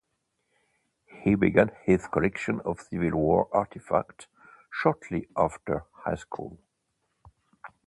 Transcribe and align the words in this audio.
He 1.21 1.35
began 1.35 1.73
his 1.85 2.07
collection 2.07 2.59
of 2.61 2.81
civil 2.81 3.11
war 3.11 3.47
artifacts 3.53 4.25
shortly 4.71 5.27
after 5.37 5.85
high 5.93 6.15
school. 6.15 6.57